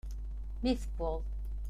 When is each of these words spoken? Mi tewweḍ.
Mi 0.61 0.71
tewweḍ. 0.81 1.23